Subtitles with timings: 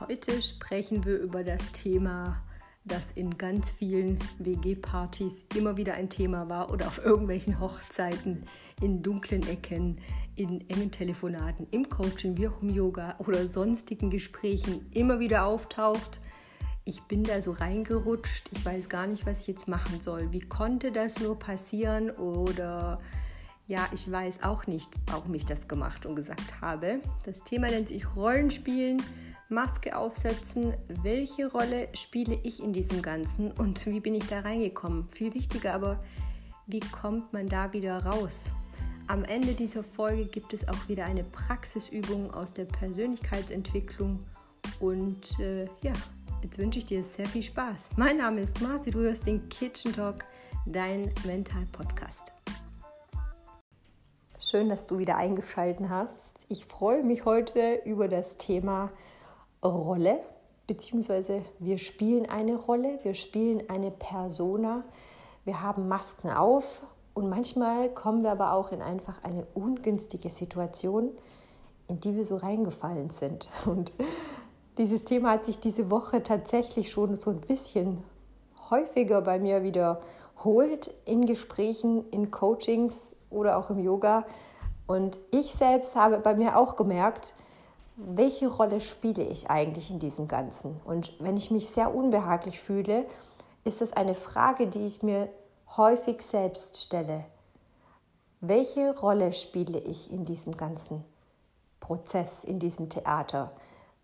[0.00, 2.40] Heute sprechen wir über das Thema,
[2.84, 8.44] das in ganz vielen WG-Partys immer wieder ein Thema war oder auf irgendwelchen Hochzeiten,
[8.80, 9.98] in dunklen Ecken,
[10.36, 16.20] in engen Telefonaten, im Coaching, wie auch im Yoga oder sonstigen Gesprächen immer wieder auftaucht.
[16.84, 20.30] Ich bin da so reingerutscht, ich weiß gar nicht, was ich jetzt machen soll.
[20.30, 23.00] Wie konnte das nur passieren oder
[23.66, 27.00] ja, ich weiß auch nicht, warum ich das gemacht und gesagt habe.
[27.24, 29.02] Das Thema nennt sich Rollenspielen,
[29.50, 30.74] Maske aufsetzen.
[30.88, 35.08] Welche Rolle spiele ich in diesem Ganzen und wie bin ich da reingekommen?
[35.08, 36.00] Viel wichtiger aber,
[36.66, 38.52] wie kommt man da wieder raus?
[39.06, 44.22] Am Ende dieser Folge gibt es auch wieder eine Praxisübung aus der Persönlichkeitsentwicklung
[44.80, 45.94] und äh, ja,
[46.42, 47.90] jetzt wünsche ich dir sehr viel Spaß.
[47.96, 50.26] Mein Name ist Marci, du hörst den Kitchen Talk,
[50.66, 52.32] dein Mental-Podcast.
[54.38, 56.12] Schön, dass du wieder eingeschaltet hast.
[56.50, 58.90] Ich freue mich heute über das Thema
[59.62, 60.18] Rolle,
[60.66, 64.84] beziehungsweise wir spielen eine Rolle, wir spielen eine Persona,
[65.44, 66.82] wir haben Masken auf
[67.14, 71.10] und manchmal kommen wir aber auch in einfach eine ungünstige Situation,
[71.88, 73.50] in die wir so reingefallen sind.
[73.66, 73.92] Und
[74.76, 78.04] dieses Thema hat sich diese Woche tatsächlich schon so ein bisschen
[78.70, 82.94] häufiger bei mir wiederholt in Gesprächen, in Coachings,
[83.30, 84.24] oder auch im Yoga.
[84.86, 87.34] Und ich selbst habe bei mir auch gemerkt,
[87.98, 90.80] welche Rolle spiele ich eigentlich in diesem Ganzen?
[90.84, 93.04] Und wenn ich mich sehr unbehaglich fühle,
[93.64, 95.28] ist das eine Frage, die ich mir
[95.76, 97.24] häufig selbst stelle.
[98.40, 101.04] Welche Rolle spiele ich in diesem ganzen
[101.80, 103.50] Prozess, in diesem Theater?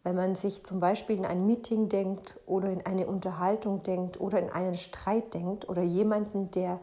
[0.03, 4.41] Wenn man sich zum Beispiel in ein Meeting denkt oder in eine Unterhaltung denkt oder
[4.41, 6.81] in einen Streit denkt oder jemanden, der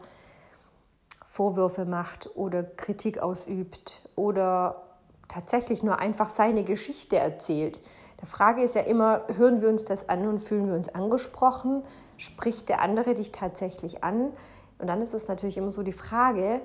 [1.26, 4.91] Vorwürfe macht oder Kritik ausübt oder
[5.32, 7.80] tatsächlich nur einfach seine Geschichte erzählt.
[8.20, 11.82] Die Frage ist ja immer, hören wir uns das an und fühlen wir uns angesprochen?
[12.16, 14.32] Spricht der andere dich tatsächlich an?
[14.78, 16.60] Und dann ist es natürlich immer so die Frage,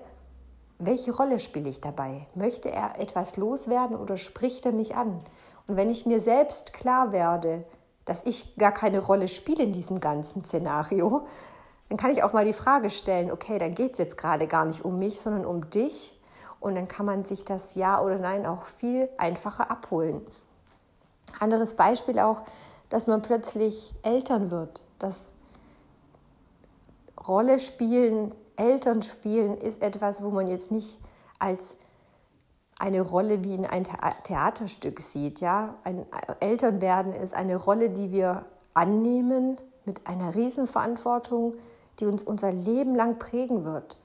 [0.79, 2.27] welche Rolle spiele ich dabei?
[2.35, 5.21] Möchte er etwas loswerden oder spricht er mich an?
[5.65, 7.65] Und wenn ich mir selbst klar werde,
[8.05, 11.25] dass ich gar keine Rolle spiele in diesem ganzen Szenario,
[11.89, 14.65] dann kann ich auch mal die Frage stellen, okay, dann geht es jetzt gerade gar
[14.65, 16.16] nicht um mich, sondern um dich.
[16.59, 20.21] Und dann kann man sich das Ja oder Nein auch viel einfacher abholen.
[21.39, 22.43] Anderes Beispiel auch,
[22.89, 24.85] dass man plötzlich Eltern wird.
[24.99, 25.19] Das
[27.27, 30.99] Rolle spielen, Eltern spielen ist etwas, wo man jetzt nicht
[31.39, 31.75] als
[32.79, 33.85] eine Rolle wie in ein
[34.23, 35.41] Theaterstück sieht.
[35.41, 35.75] Ja?
[35.83, 36.05] Ein
[36.39, 41.55] Elternwerden ist eine Rolle, die wir annehmen mit einer Riesenverantwortung,
[41.99, 43.97] die uns unser Leben lang prägen wird.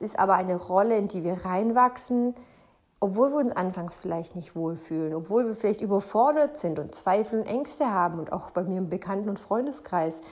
[0.00, 2.34] Es ist aber eine Rolle, in die wir reinwachsen,
[3.00, 7.46] obwohl wir uns anfangs vielleicht nicht wohlfühlen, obwohl wir vielleicht überfordert sind und Zweifel und
[7.46, 8.18] Ängste haben.
[8.18, 10.22] Und auch bei mir im Bekannten- und Freundeskreis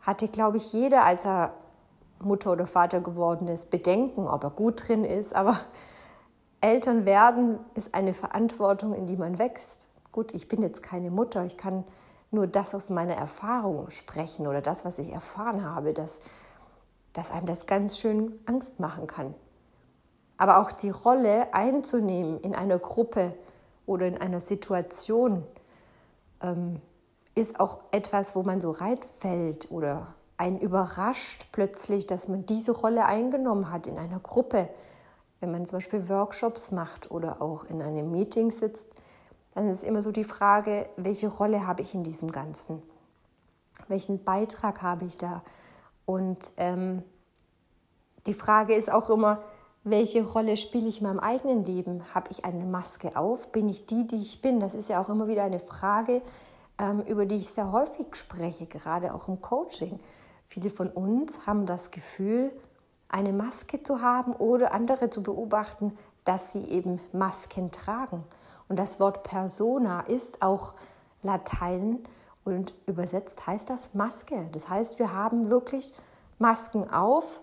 [0.00, 1.52] hatte, glaube ich, jeder, als er
[2.20, 5.36] Mutter oder Vater geworden ist, Bedenken, ob er gut drin ist.
[5.36, 5.60] Aber
[6.62, 9.88] Eltern werden ist eine Verantwortung, in die man wächst.
[10.10, 11.84] Gut, ich bin jetzt keine Mutter, ich kann
[12.30, 16.18] nur das aus meiner Erfahrung sprechen oder das, was ich erfahren habe, dass,
[17.16, 19.34] dass einem das ganz schön Angst machen kann.
[20.36, 23.34] Aber auch die Rolle einzunehmen in einer Gruppe
[23.86, 25.42] oder in einer Situation
[26.42, 26.82] ähm,
[27.34, 33.06] ist auch etwas, wo man so reinfällt oder einen überrascht plötzlich, dass man diese Rolle
[33.06, 34.68] eingenommen hat in einer Gruppe.
[35.40, 38.84] Wenn man zum Beispiel Workshops macht oder auch in einem Meeting sitzt,
[39.54, 42.82] dann ist immer so die Frage, welche Rolle habe ich in diesem Ganzen?
[43.88, 45.42] Welchen Beitrag habe ich da?
[46.06, 47.02] Und ähm,
[48.26, 49.42] die Frage ist auch immer,
[49.84, 52.02] welche Rolle spiele ich in meinem eigenen Leben?
[52.14, 53.52] Habe ich eine Maske auf?
[53.52, 54.58] Bin ich die, die ich bin?
[54.58, 56.22] Das ist ja auch immer wieder eine Frage,
[56.78, 60.00] ähm, über die ich sehr häufig spreche, gerade auch im Coaching.
[60.44, 62.50] Viele von uns haben das Gefühl,
[63.08, 68.24] eine Maske zu haben oder andere zu beobachten, dass sie eben Masken tragen.
[68.68, 70.74] Und das Wort Persona ist auch
[71.22, 72.00] Latein
[72.46, 74.48] und übersetzt heißt das Maske.
[74.52, 75.92] Das heißt, wir haben wirklich
[76.38, 77.40] Masken auf,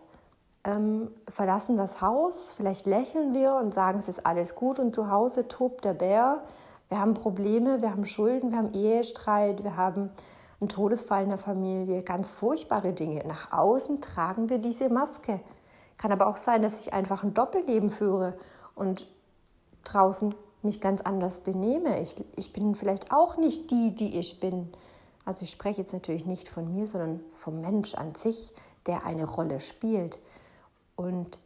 [0.63, 5.11] ähm, verlassen das Haus, vielleicht lächeln wir und sagen, es ist alles gut und zu
[5.11, 6.43] Hause tobt der Bär.
[6.87, 10.09] Wir haben Probleme, wir haben Schulden, wir haben Ehestreit, wir haben
[10.61, 13.23] einen Todesfall in der Familie, ganz furchtbare Dinge.
[13.27, 15.41] Nach außen tragen wir diese Maske.
[15.97, 18.35] Kann aber auch sein, dass ich einfach ein Doppelleben führe
[18.75, 19.07] und
[19.83, 22.01] draußen mich ganz anders benehme.
[22.01, 24.69] Ich, ich bin vielleicht auch nicht die, die ich bin.
[25.25, 28.53] Also ich spreche jetzt natürlich nicht von mir, sondern vom Mensch an sich,
[28.85, 30.19] der eine Rolle spielt.
[30.95, 31.39] Und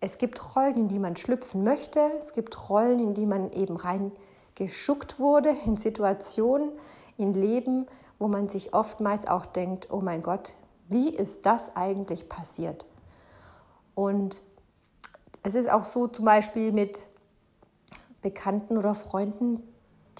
[0.00, 2.00] es gibt Rollen, in die man schlüpfen möchte.
[2.20, 6.72] Es gibt Rollen, in die man eben reingeschuckt wurde, in Situationen,
[7.16, 7.86] in Leben,
[8.18, 10.54] wo man sich oftmals auch denkt, oh mein Gott,
[10.88, 12.84] wie ist das eigentlich passiert?
[13.94, 14.42] Und
[15.42, 17.06] es ist auch so zum Beispiel mit
[18.20, 19.62] Bekannten oder Freunden,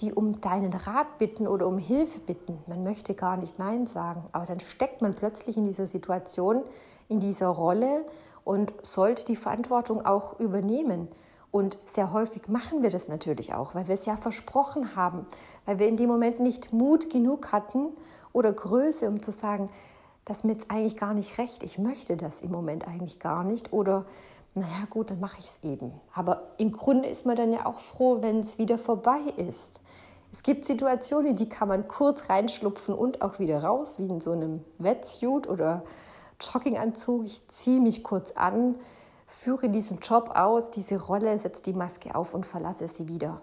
[0.03, 2.59] die um deinen Rat bitten oder um Hilfe bitten.
[2.67, 6.63] Man möchte gar nicht Nein sagen, aber dann steckt man plötzlich in dieser Situation,
[7.07, 8.05] in dieser Rolle
[8.43, 11.07] und sollte die Verantwortung auch übernehmen.
[11.51, 15.25] Und sehr häufig machen wir das natürlich auch, weil wir es ja versprochen haben,
[15.65, 17.87] weil wir in dem Moment nicht Mut genug hatten
[18.33, 19.69] oder Größe, um zu sagen,
[20.25, 23.43] das ist mir jetzt eigentlich gar nicht recht, ich möchte das im Moment eigentlich gar
[23.43, 24.05] nicht oder
[24.55, 25.99] naja gut, dann mache ich es eben.
[26.13, 29.79] Aber im Grunde ist man dann ja auch froh, wenn es wieder vorbei ist.
[30.31, 34.31] Es gibt Situationen, die kann man kurz reinschlupfen und auch wieder raus, wie in so
[34.31, 35.83] einem Wetsuit oder
[36.39, 37.25] Jogginganzug.
[37.25, 38.75] Ich ziehe mich kurz an,
[39.27, 43.41] führe diesen Job aus, diese Rolle, setze die Maske auf und verlasse sie wieder.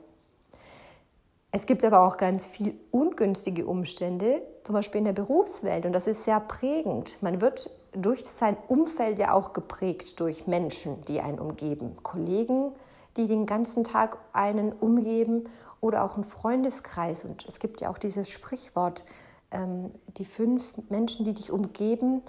[1.52, 5.84] Es gibt aber auch ganz viel ungünstige Umstände, zum Beispiel in der Berufswelt.
[5.84, 7.20] Und das ist sehr prägend.
[7.22, 11.96] Man wird durch sein Umfeld ja auch geprägt durch Menschen, die einen umgeben.
[12.02, 12.72] Kollegen,
[13.16, 15.44] die den ganzen Tag einen umgeben
[15.80, 17.24] oder auch ein Freundeskreis.
[17.24, 19.04] Und es gibt ja auch dieses Sprichwort,
[19.50, 22.22] ähm, die fünf Menschen, die dich umgeben,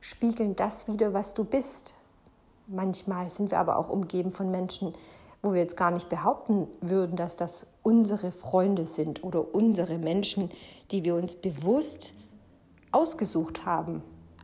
[0.00, 1.94] spiegeln das wieder, was du bist.
[2.66, 4.94] Manchmal sind wir aber auch umgeben von Menschen,
[5.42, 10.50] wo wir jetzt gar nicht behaupten würden, dass das unsere Freunde sind oder unsere Menschen,
[10.90, 12.12] die wir uns bewusst
[12.92, 14.02] ausgesucht haben.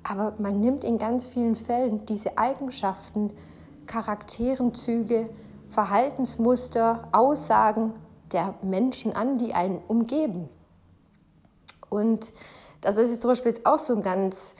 [0.08, 3.30] Aber man nimmt in ganz vielen Fällen diese Eigenschaften,
[3.86, 5.28] Charakterenzüge,
[5.68, 7.92] Verhaltensmuster, Aussagen
[8.32, 10.48] der Menschen an, die einen umgeben.
[11.90, 12.32] Und
[12.80, 14.54] das ist jetzt zum Beispiel jetzt auch so ein ganz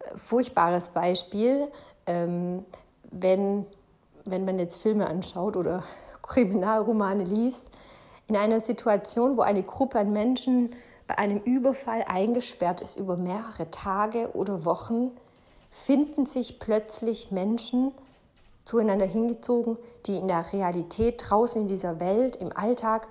[0.00, 1.68] äh, furchtbares Beispiel,
[2.06, 2.66] ähm,
[3.10, 3.64] wenn,
[4.26, 5.82] wenn man jetzt Filme anschaut oder
[6.22, 7.62] Kriminalromane liest,
[8.28, 10.74] in einer Situation, wo eine Gruppe an Menschen
[11.10, 15.10] bei einem Überfall eingesperrt ist über mehrere Tage oder Wochen,
[15.68, 17.90] finden sich plötzlich Menschen,
[18.62, 19.76] zueinander hingezogen,
[20.06, 23.08] die in der Realität draußen in dieser Welt, im Alltag,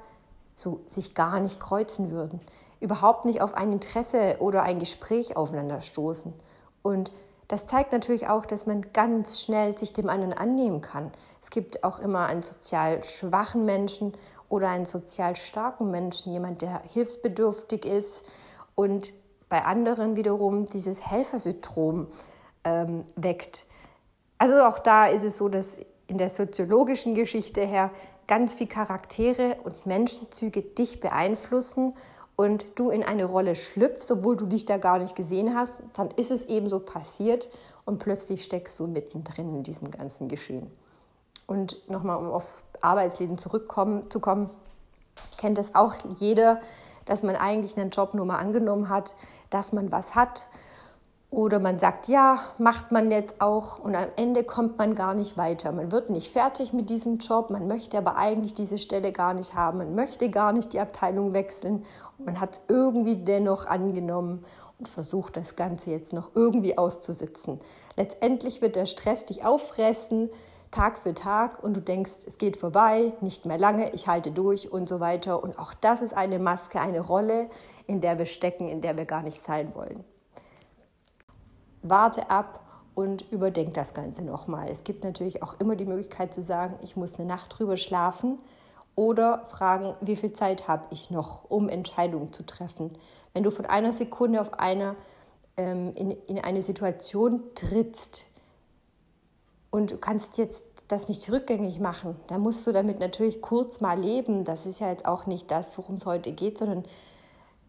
[0.56, 2.40] so sich gar nicht kreuzen würden,
[2.80, 6.34] überhaupt nicht auf ein Interesse oder ein Gespräch aufeinander stoßen.
[6.82, 7.12] Und
[7.50, 11.12] das zeigt natürlich auch, dass man ganz schnell sich dem anderen annehmen kann.
[11.44, 14.14] Es gibt auch immer einen sozial schwachen Menschen
[14.50, 18.26] oder einen sozial starken Menschen, jemand, der hilfsbedürftig ist
[18.76, 19.14] und
[19.48, 22.08] bei anderen wiederum dieses Helfersyndrom
[22.64, 23.66] ähm, weckt.
[24.38, 27.92] Also auch da ist es so, dass in der soziologischen Geschichte her
[28.28, 31.94] ganz viele Charaktere und Menschenzüge dich beeinflussen
[32.36, 36.10] und du in eine Rolle schlüpfst, obwohl du dich da gar nicht gesehen hast, dann
[36.12, 37.50] ist es eben so passiert
[37.86, 40.72] und plötzlich steckst du mittendrin in diesem ganzen Geschehen.
[41.48, 44.50] Und nochmal, um auf Arbeitsleben zurückzukommen, zu kommen,
[45.38, 46.60] kennt es auch jeder,
[47.06, 49.16] dass man eigentlich einen Job nur mal angenommen hat,
[49.50, 50.48] dass man was hat
[51.32, 55.38] oder man sagt, ja, macht man jetzt auch und am Ende kommt man gar nicht
[55.38, 55.72] weiter.
[55.72, 59.54] Man wird nicht fertig mit diesem Job, man möchte aber eigentlich diese Stelle gar nicht
[59.54, 61.86] haben, man möchte gar nicht die Abteilung wechseln
[62.18, 64.44] und man hat es irgendwie dennoch angenommen
[64.80, 67.60] und versucht das Ganze jetzt noch irgendwie auszusitzen.
[67.96, 70.30] Letztendlich wird der Stress dich auffressen,
[70.72, 74.72] Tag für Tag und du denkst, es geht vorbei, nicht mehr lange, ich halte durch
[74.72, 75.42] und so weiter.
[75.42, 77.50] Und auch das ist eine Maske, eine Rolle,
[77.88, 80.04] in der wir stecken, in der wir gar nicht sein wollen
[81.82, 82.62] warte ab
[82.96, 84.70] und überdenk das Ganze nochmal.
[84.70, 88.40] Es gibt natürlich auch immer die Möglichkeit zu sagen, ich muss eine Nacht drüber schlafen
[88.96, 92.98] oder fragen, wie viel Zeit habe ich noch, um Entscheidungen zu treffen.
[93.34, 94.96] Wenn du von einer Sekunde auf eine
[95.56, 98.26] ähm, in, in eine Situation trittst
[99.72, 104.00] und du kannst jetzt das nicht rückgängig machen, dann musst du damit natürlich kurz mal
[104.00, 104.44] leben.
[104.44, 106.84] Das ist ja jetzt auch nicht das, worum es heute geht, sondern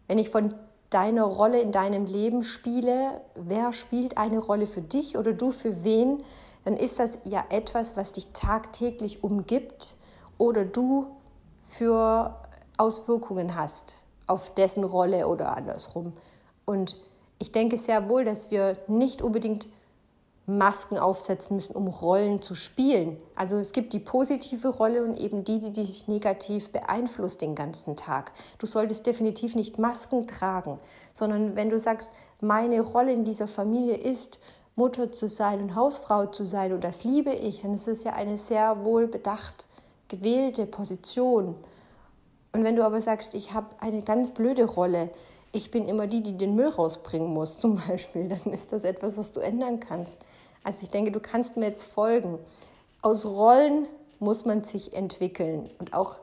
[0.07, 0.55] wenn ich von
[0.89, 5.83] deine Rolle in deinem Leben spiele, wer spielt eine Rolle für dich oder du für
[5.83, 6.23] wen,
[6.65, 9.95] dann ist das ja etwas, was dich tagtäglich umgibt
[10.37, 11.07] oder du
[11.67, 12.35] für
[12.77, 16.13] Auswirkungen hast auf dessen Rolle oder andersrum.
[16.65, 16.97] Und
[17.39, 19.67] ich denke sehr wohl, dass wir nicht unbedingt
[20.57, 23.17] Masken aufsetzen müssen, um Rollen zu spielen.
[23.35, 27.95] Also es gibt die positive Rolle und eben die, die dich negativ beeinflusst den ganzen
[27.95, 28.31] Tag.
[28.57, 30.79] Du solltest definitiv nicht Masken tragen,
[31.13, 32.09] sondern wenn du sagst,
[32.41, 34.39] meine Rolle in dieser Familie ist,
[34.75, 38.13] Mutter zu sein und Hausfrau zu sein und das liebe ich, dann ist es ja
[38.13, 39.65] eine sehr wohl bedacht
[40.11, 41.55] gewählte Position.
[42.51, 45.09] Und wenn du aber sagst, ich habe eine ganz blöde Rolle,
[45.53, 49.17] ich bin immer die, die den Müll rausbringen muss, zum Beispiel, dann ist das etwas,
[49.17, 50.17] was du ändern kannst.
[50.63, 52.39] Also ich denke, du kannst mir jetzt folgen.
[53.01, 53.87] Aus Rollen
[54.19, 56.17] muss man sich entwickeln und auch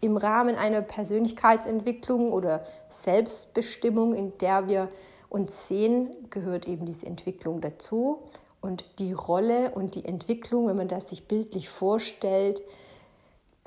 [0.00, 4.88] im Rahmen einer Persönlichkeitsentwicklung oder Selbstbestimmung, in der wir
[5.28, 8.22] uns sehen, gehört eben diese Entwicklung dazu.
[8.60, 12.62] Und die Rolle und die Entwicklung, wenn man das sich bildlich vorstellt,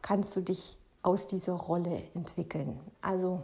[0.02, 2.80] kannst du dich aus dieser Rolle entwickeln.
[3.02, 3.44] Also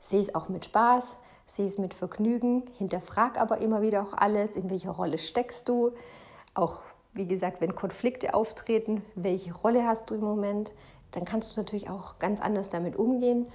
[0.00, 4.56] sehe es auch mit Spaß, sehe es mit Vergnügen, hinterfrag aber immer wieder auch alles,
[4.56, 5.92] in welcher Rolle steckst du.
[6.54, 6.80] Auch,
[7.14, 10.72] wie gesagt, wenn Konflikte auftreten, welche Rolle hast du im Moment,
[11.12, 13.46] dann kannst du natürlich auch ganz anders damit umgehen.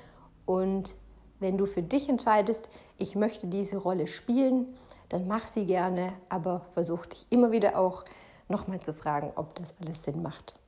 [0.46, 0.96] Und
[1.40, 4.78] wenn du für dich entscheidest, ich möchte diese Rolle spielen,
[5.10, 8.06] dann mach sie gerne, aber versuch dich immer wieder auch
[8.48, 10.61] nochmal zu fragen, ob das alles Sinn macht.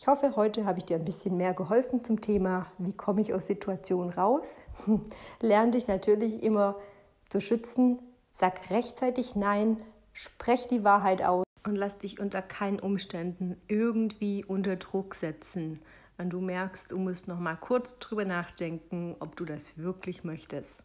[0.00, 3.34] Ich hoffe, heute habe ich dir ein bisschen mehr geholfen zum Thema, wie komme ich
[3.34, 4.54] aus Situationen raus.
[5.40, 6.76] Lerne dich natürlich immer
[7.28, 7.98] zu schützen.
[8.32, 9.76] Sag rechtzeitig Nein,
[10.12, 15.80] sprech die Wahrheit aus und lass dich unter keinen Umständen irgendwie unter Druck setzen,
[16.16, 20.84] wenn du merkst, du musst noch mal kurz drüber nachdenken, ob du das wirklich möchtest.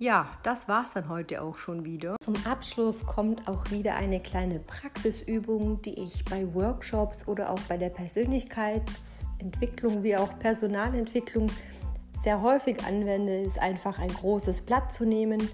[0.00, 2.14] Ja, das war es dann heute auch schon wieder.
[2.20, 7.76] Zum Abschluss kommt auch wieder eine kleine Praxisübung, die ich bei Workshops oder auch bei
[7.76, 11.50] der Persönlichkeitsentwicklung wie auch Personalentwicklung
[12.22, 15.48] sehr häufig anwende, ist einfach ein großes Blatt zu nehmen.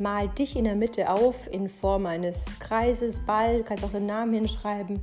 [0.00, 4.06] Mal dich in der Mitte auf in Form eines Kreises, Ball, du kannst auch den
[4.06, 5.00] Namen hinschreiben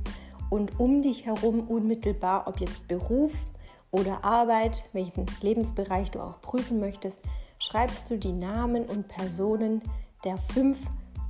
[0.50, 3.32] und um dich herum unmittelbar, ob jetzt Beruf
[3.92, 7.20] oder Arbeit, welchen Lebensbereich du auch prüfen möchtest,
[7.60, 9.82] schreibst du die Namen und Personen
[10.24, 10.78] der fünf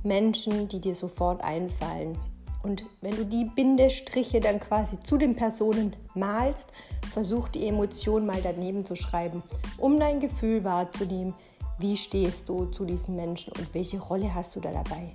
[0.01, 2.17] Menschen, die dir sofort einfallen.
[2.63, 6.69] Und wenn du die Bindestriche dann quasi zu den Personen malst,
[7.11, 9.43] versuch die Emotion mal daneben zu schreiben,
[9.77, 11.33] um dein Gefühl wahrzunehmen,
[11.77, 15.13] wie stehst du zu diesen Menschen und welche Rolle hast du da dabei.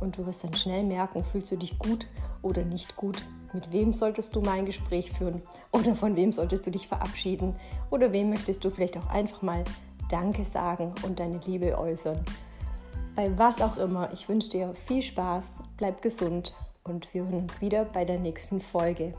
[0.00, 2.06] Und du wirst dann schnell merken, fühlst du dich gut
[2.42, 3.22] oder nicht gut.
[3.52, 5.42] Mit wem solltest du mal ein Gespräch führen
[5.72, 7.54] oder von wem solltest du dich verabschieden
[7.90, 9.64] oder wem möchtest du vielleicht auch einfach mal
[10.08, 12.24] Danke sagen und deine Liebe äußern.
[13.16, 15.44] Bei was auch immer, ich wünsche dir viel Spaß,
[15.76, 16.54] bleib gesund
[16.84, 19.12] und wir hören uns wieder bei der nächsten Folge.